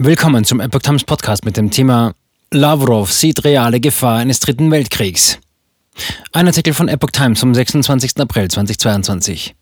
Willkommen 0.00 0.44
zum 0.44 0.60
Epoch 0.60 0.82
Times 0.82 1.02
Podcast 1.02 1.44
mit 1.44 1.56
dem 1.56 1.72
Thema 1.72 2.14
Lavrov 2.52 3.10
sieht 3.10 3.42
reale 3.42 3.80
Gefahr 3.80 4.18
eines 4.18 4.38
dritten 4.38 4.70
Weltkriegs. 4.70 5.40
Ein 6.30 6.46
Artikel 6.46 6.72
von 6.72 6.86
Epoch 6.86 7.10
Times 7.10 7.40
vom 7.40 7.52
26. 7.52 8.12
April 8.20 8.46
2022. 8.46 9.56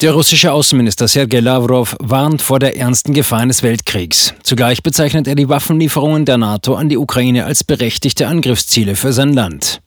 Der 0.00 0.12
russische 0.12 0.52
Außenminister 0.52 1.08
Sergei 1.08 1.40
Lavrov 1.40 1.96
warnt 1.98 2.40
vor 2.40 2.60
der 2.60 2.76
ernsten 2.76 3.14
Gefahr 3.14 3.40
eines 3.40 3.64
Weltkriegs. 3.64 4.32
Zugleich 4.44 4.84
bezeichnet 4.84 5.26
er 5.26 5.34
die 5.34 5.48
Waffenlieferungen 5.48 6.24
der 6.24 6.38
NATO 6.38 6.76
an 6.76 6.88
die 6.88 6.96
Ukraine 6.96 7.44
als 7.44 7.64
berechtigte 7.64 8.28
Angriffsziele 8.28 8.94
für 8.94 9.12
sein 9.12 9.32
Land. 9.32 9.80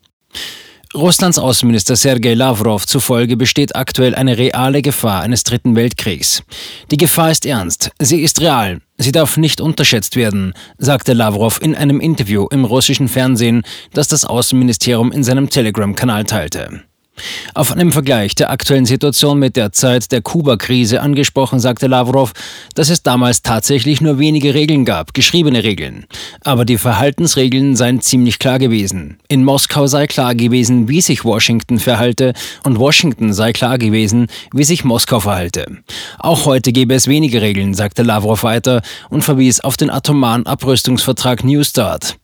Russlands 0.96 1.40
Außenminister 1.40 1.96
Sergei 1.96 2.36
Lavrov 2.36 2.86
zufolge 2.86 3.36
besteht 3.36 3.76
aktuell 3.76 4.14
eine 4.14 4.38
reale 4.38 4.84
Gefahr 4.84 5.22
eines 5.22 5.44
dritten 5.44 5.76
Weltkriegs. 5.76 6.44
Die 6.92 6.98
Gefahr 6.98 7.32
ist 7.32 7.48
ernst, 7.48 7.90
sie 8.00 8.22
ist 8.22 8.42
real, 8.42 8.80
sie 8.98 9.12
darf 9.12 9.38
nicht 9.38 9.60
unterschätzt 9.60 10.16
werden, 10.16 10.54
sagte 10.78 11.14
Lavrov 11.14 11.60
in 11.62 11.76
einem 11.76 12.00
Interview 12.00 12.48
im 12.52 12.64
russischen 12.64 13.08
Fernsehen, 13.08 13.64
das 13.94 14.08
das 14.08 14.24
Außenministerium 14.24 15.12
in 15.12 15.24
seinem 15.24 15.50
Telegram-Kanal 15.50 16.26
teilte. 16.26 16.84
Auf 17.54 17.72
einem 17.72 17.92
Vergleich 17.92 18.34
der 18.34 18.50
aktuellen 18.50 18.86
Situation 18.86 19.38
mit 19.38 19.56
der 19.56 19.72
Zeit 19.72 20.12
der 20.12 20.22
Kuba-Krise 20.22 21.02
angesprochen, 21.02 21.60
sagte 21.60 21.88
Lavrov, 21.88 22.34
dass 22.74 22.90
es 22.90 23.04
damals 23.04 23.44
tatsächlich 23.44 24.02
nur 24.02 24.18
wenige 24.18 24.54
Regeln 24.56 24.86
gab, 24.86 25.14
geschriebene 25.14 25.64
Regeln. 25.64 26.06
Aber 26.44 26.66
die 26.66 26.80
Verhaltensregeln 26.80 27.76
seien 27.76 28.02
ziemlich 28.02 28.40
klar 28.40 28.58
gewesen. 28.58 29.20
In 29.28 29.44
Moskau 29.44 29.86
sei 29.86 30.08
klar 30.08 30.34
gewesen, 30.34 30.90
wie 30.90 31.02
sich 31.02 31.24
Washington 31.24 31.80
verhalte, 31.80 32.34
und 32.64 32.80
Washington 32.80 33.34
sei 33.34 33.54
klar 33.54 33.78
gewesen, 33.78 34.28
wie 34.52 34.64
sich 34.64 34.84
Moskau 34.84 35.20
verhalte. 35.20 35.66
Auch 36.18 36.46
heute 36.46 36.72
gäbe 36.72 36.96
es 36.96 37.08
wenige 37.08 37.42
Regeln, 37.42 37.76
sagte 37.76 38.02
Lavrov 38.02 38.44
weiter 38.44 38.82
und 39.10 39.22
verwies 39.24 39.60
auf 39.60 39.78
den 39.78 39.92
atomaren 39.92 40.48
Abrüstungsvertrag 40.48 41.44
New 41.44 41.64
Start. 41.64 42.18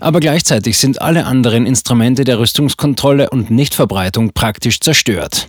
Aber 0.00 0.20
gleichzeitig 0.20 0.78
sind 0.78 1.00
alle 1.00 1.26
anderen 1.26 1.66
Instrumente 1.66 2.24
der 2.24 2.38
Rüstungskontrolle 2.38 3.30
und 3.30 3.50
Nichtverbreitung 3.50 4.32
praktisch 4.32 4.80
zerstört. 4.80 5.48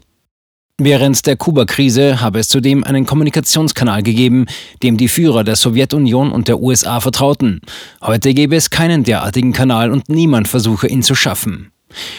Während 0.79 1.27
der 1.27 1.37
Kuba-Krise 1.37 2.19
habe 2.19 2.39
es 2.39 2.49
zudem 2.49 2.83
einen 2.83 3.05
Kommunikationskanal 3.05 4.01
gegeben, 4.01 4.47
dem 4.81 4.97
die 4.97 5.07
Führer 5.07 5.43
der 5.43 5.55
Sowjetunion 5.55 6.31
und 6.31 6.47
der 6.47 6.59
USA 6.59 6.99
vertrauten. 6.99 7.61
Heute 8.01 8.33
gäbe 8.33 8.55
es 8.55 8.71
keinen 8.71 9.03
derartigen 9.03 9.53
Kanal 9.53 9.91
und 9.91 10.09
niemand 10.09 10.47
versuche 10.47 10.87
ihn 10.87 11.03
zu 11.03 11.13
schaffen. 11.13 11.71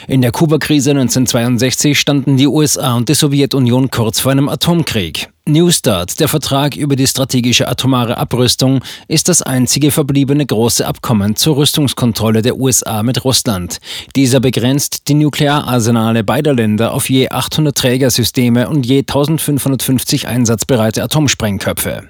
In 0.06 0.22
der 0.22 0.30
Kuba-Krise 0.30 0.90
1962 0.90 1.98
standen 1.98 2.36
die 2.36 2.46
USA 2.46 2.94
und 2.94 3.08
die 3.08 3.14
Sowjetunion 3.14 3.90
kurz 3.90 4.20
vor 4.20 4.30
einem 4.30 4.48
Atomkrieg. 4.48 5.33
New 5.46 5.70
Start, 5.70 6.20
der 6.20 6.28
Vertrag 6.28 6.74
über 6.74 6.96
die 6.96 7.06
strategische 7.06 7.68
atomare 7.68 8.16
Abrüstung, 8.16 8.80
ist 9.08 9.28
das 9.28 9.42
einzige 9.42 9.90
verbliebene 9.90 10.46
große 10.46 10.86
Abkommen 10.86 11.36
zur 11.36 11.58
Rüstungskontrolle 11.58 12.40
der 12.40 12.56
USA 12.56 13.02
mit 13.02 13.26
Russland. 13.26 13.78
Dieser 14.16 14.40
begrenzt 14.40 15.06
die 15.08 15.12
Nukleararsenale 15.12 16.24
beider 16.24 16.54
Länder 16.54 16.94
auf 16.94 17.10
je 17.10 17.28
800 17.28 17.76
Trägersysteme 17.76 18.70
und 18.70 18.86
je 18.86 19.00
1550 19.00 20.26
einsatzbereite 20.26 21.02
Atomsprengköpfe. 21.02 22.08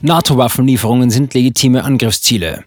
NATO-Waffenlieferungen 0.00 1.10
sind 1.10 1.34
legitime 1.34 1.84
Angriffsziele. 1.84 2.64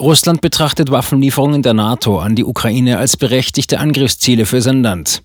Russland 0.00 0.40
betrachtet 0.40 0.90
Waffenlieferungen 0.90 1.62
der 1.62 1.74
NATO 1.74 2.18
an 2.18 2.34
die 2.34 2.44
Ukraine 2.44 2.98
als 2.98 3.16
berechtigte 3.16 3.78
Angriffsziele 3.78 4.44
für 4.44 4.60
sein 4.60 4.82
Land. 4.82 5.22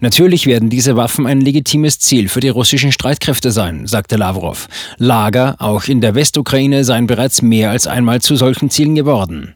Natürlich 0.00 0.46
werden 0.46 0.70
diese 0.70 0.96
Waffen 0.96 1.26
ein 1.26 1.40
legitimes 1.40 1.98
Ziel 1.98 2.28
für 2.28 2.40
die 2.40 2.48
russischen 2.48 2.92
Streitkräfte 2.92 3.50
sein, 3.50 3.86
sagte 3.86 4.16
Lavrov. 4.16 4.68
Lager, 4.98 5.56
auch 5.58 5.84
in 5.84 6.00
der 6.00 6.14
Westukraine, 6.14 6.84
seien 6.84 7.06
bereits 7.06 7.42
mehr 7.42 7.70
als 7.70 7.86
einmal 7.86 8.20
zu 8.20 8.36
solchen 8.36 8.70
Zielen 8.70 8.94
geworden. 8.94 9.54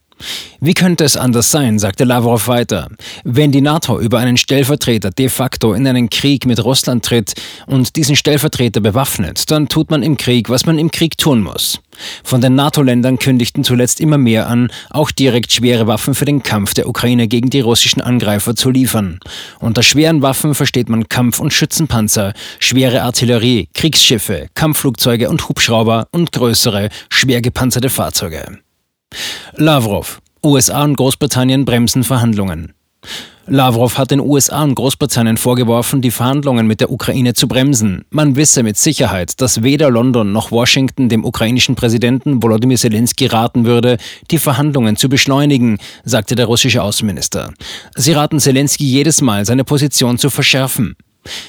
Wie 0.60 0.74
könnte 0.74 1.04
es 1.04 1.16
anders 1.16 1.50
sein, 1.50 1.78
sagte 1.78 2.04
Lavrov 2.04 2.48
weiter. 2.48 2.88
Wenn 3.24 3.52
die 3.52 3.60
NATO 3.60 4.00
über 4.00 4.18
einen 4.18 4.36
Stellvertreter 4.36 5.10
de 5.10 5.28
facto 5.28 5.74
in 5.74 5.86
einen 5.86 6.08
Krieg 6.08 6.46
mit 6.46 6.64
Russland 6.64 7.04
tritt 7.04 7.34
und 7.66 7.96
diesen 7.96 8.16
Stellvertreter 8.16 8.80
bewaffnet, 8.80 9.50
dann 9.50 9.68
tut 9.68 9.90
man 9.90 10.02
im 10.02 10.16
Krieg, 10.16 10.48
was 10.48 10.64
man 10.64 10.78
im 10.78 10.90
Krieg 10.90 11.18
tun 11.18 11.42
muss. 11.42 11.80
Von 12.22 12.40
den 12.40 12.54
NATO-Ländern 12.54 13.18
kündigten 13.18 13.64
zuletzt 13.64 14.00
immer 14.00 14.18
mehr 14.18 14.48
an, 14.48 14.70
auch 14.90 15.10
direkt 15.10 15.52
schwere 15.52 15.86
Waffen 15.86 16.14
für 16.14 16.24
den 16.24 16.42
Kampf 16.42 16.74
der 16.74 16.88
Ukraine 16.88 17.28
gegen 17.28 17.50
die 17.50 17.60
russischen 17.60 18.00
Angreifer 18.00 18.56
zu 18.56 18.70
liefern. 18.70 19.20
Unter 19.60 19.82
schweren 19.82 20.22
Waffen 20.22 20.54
versteht 20.54 20.88
man 20.88 21.08
Kampf- 21.08 21.40
und 21.40 21.52
Schützenpanzer, 21.52 22.32
schwere 22.58 23.02
Artillerie, 23.02 23.68
Kriegsschiffe, 23.74 24.48
Kampfflugzeuge 24.54 25.28
und 25.30 25.48
Hubschrauber 25.48 26.08
und 26.10 26.32
größere, 26.32 26.88
schwer 27.08 27.40
gepanzerte 27.40 27.90
Fahrzeuge. 27.90 28.58
Lavrov. 29.54 30.20
USA 30.44 30.84
und 30.84 30.96
Großbritannien 30.96 31.64
bremsen 31.64 32.04
Verhandlungen. 32.04 32.74
Lavrov 33.46 33.98
hat 33.98 34.10
den 34.10 34.20
USA 34.20 34.62
und 34.62 34.74
Großbritannien 34.74 35.36
vorgeworfen, 35.36 36.00
die 36.00 36.10
Verhandlungen 36.10 36.66
mit 36.66 36.80
der 36.80 36.90
Ukraine 36.90 37.34
zu 37.34 37.46
bremsen. 37.46 38.06
Man 38.08 38.36
wisse 38.36 38.62
mit 38.62 38.78
Sicherheit, 38.78 39.38
dass 39.40 39.62
weder 39.62 39.90
London 39.90 40.32
noch 40.32 40.50
Washington 40.50 41.10
dem 41.10 41.26
ukrainischen 41.26 41.74
Präsidenten 41.74 42.42
Volodymyr 42.42 42.78
Zelensky 42.78 43.26
raten 43.26 43.66
würde, 43.66 43.98
die 44.30 44.38
Verhandlungen 44.38 44.96
zu 44.96 45.10
beschleunigen, 45.10 45.78
sagte 46.04 46.36
der 46.36 46.46
russische 46.46 46.82
Außenminister. 46.82 47.52
Sie 47.94 48.12
raten 48.12 48.40
Zelensky 48.40 48.84
jedes 48.84 49.20
Mal, 49.20 49.44
seine 49.44 49.64
Position 49.64 50.16
zu 50.16 50.30
verschärfen. 50.30 50.96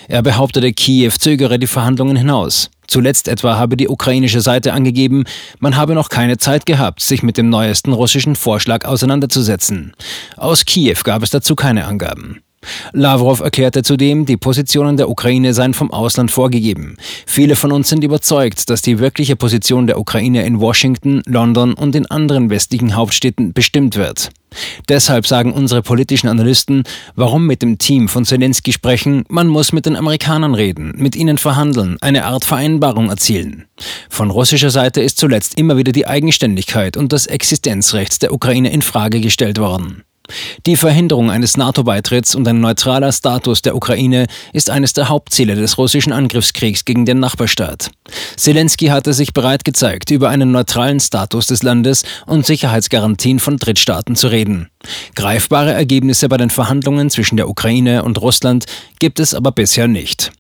Er 0.07 0.21
behauptete, 0.21 0.73
Kiew 0.73 1.11
zögere 1.17 1.59
die 1.59 1.67
Verhandlungen 1.67 2.17
hinaus. 2.17 2.69
Zuletzt 2.87 3.27
etwa 3.27 3.57
habe 3.57 3.77
die 3.77 3.87
ukrainische 3.87 4.41
Seite 4.41 4.73
angegeben, 4.73 5.23
man 5.59 5.75
habe 5.75 5.95
noch 5.95 6.09
keine 6.09 6.37
Zeit 6.37 6.65
gehabt, 6.65 7.01
sich 7.01 7.23
mit 7.23 7.37
dem 7.37 7.49
neuesten 7.49 7.93
russischen 7.93 8.35
Vorschlag 8.35 8.85
auseinanderzusetzen. 8.85 9.93
Aus 10.37 10.65
Kiew 10.65 10.97
gab 11.03 11.23
es 11.23 11.29
dazu 11.29 11.55
keine 11.55 11.85
Angaben. 11.85 12.41
Lavrov 12.93 13.41
erklärte 13.41 13.83
zudem, 13.83 14.25
die 14.25 14.37
Positionen 14.37 14.97
der 14.97 15.09
Ukraine 15.09 15.53
seien 15.53 15.73
vom 15.73 15.91
Ausland 15.91 16.31
vorgegeben. 16.31 16.97
Viele 17.25 17.55
von 17.55 17.71
uns 17.71 17.89
sind 17.89 18.03
überzeugt, 18.03 18.69
dass 18.69 18.81
die 18.81 18.99
wirkliche 18.99 19.35
Position 19.35 19.87
der 19.87 19.99
Ukraine 19.99 20.45
in 20.45 20.59
Washington, 20.59 21.21
London 21.25 21.73
und 21.73 21.95
in 21.95 22.05
anderen 22.07 22.49
westlichen 22.49 22.95
Hauptstädten 22.95 23.53
bestimmt 23.53 23.95
wird. 23.95 24.31
Deshalb 24.87 25.27
sagen 25.27 25.51
unsere 25.51 25.81
politischen 25.81 26.29
Analysten, 26.29 26.83
warum 27.15 27.45
mit 27.45 27.61
dem 27.61 27.77
Team 27.77 28.07
von 28.07 28.25
Zelensky 28.25 28.71
sprechen, 28.71 29.25
man 29.27 29.47
muss 29.47 29.73
mit 29.73 29.85
den 29.85 29.95
Amerikanern 29.95 30.55
reden, 30.55 30.93
mit 30.95 31.15
ihnen 31.15 31.37
verhandeln, 31.37 31.97
eine 32.01 32.25
Art 32.25 32.45
Vereinbarung 32.45 33.09
erzielen. 33.09 33.65
Von 34.09 34.31
russischer 34.31 34.69
Seite 34.69 35.01
ist 35.01 35.17
zuletzt 35.17 35.57
immer 35.57 35.77
wieder 35.77 35.91
die 35.91 36.07
Eigenständigkeit 36.07 36.95
und 36.95 37.11
das 37.11 37.27
Existenzrecht 37.27 38.21
der 38.21 38.33
Ukraine 38.33 38.71
in 38.71 38.81
Frage 38.81 39.19
gestellt 39.19 39.59
worden. 39.59 40.04
Die 40.65 40.77
Verhinderung 40.77 41.29
eines 41.29 41.57
NATO-Beitritts 41.57 42.35
und 42.35 42.47
ein 42.47 42.59
neutraler 42.59 43.11
Status 43.11 43.61
der 43.61 43.75
Ukraine 43.75 44.27
ist 44.53 44.69
eines 44.69 44.93
der 44.93 45.09
Hauptziele 45.09 45.55
des 45.55 45.77
russischen 45.77 46.13
Angriffskriegs 46.13 46.85
gegen 46.85 47.05
den 47.05 47.19
Nachbarstaat. 47.19 47.91
Zelensky 48.35 48.87
hatte 48.87 49.13
sich 49.13 49.33
bereit 49.33 49.65
gezeigt, 49.65 50.11
über 50.11 50.29
einen 50.29 50.51
neutralen 50.51 50.99
Status 50.99 51.47
des 51.47 51.63
Landes 51.63 52.03
und 52.25 52.45
Sicherheitsgarantien 52.45 53.39
von 53.39 53.57
Drittstaaten 53.57 54.15
zu 54.15 54.27
reden. 54.27 54.69
Greifbare 55.15 55.73
Ergebnisse 55.73 56.29
bei 56.29 56.37
den 56.37 56.49
Verhandlungen 56.49 57.09
zwischen 57.09 57.37
der 57.37 57.49
Ukraine 57.49 58.03
und 58.03 58.21
Russland 58.21 58.65
gibt 58.99 59.19
es 59.19 59.33
aber 59.33 59.51
bisher 59.51 59.87
nicht. 59.87 60.31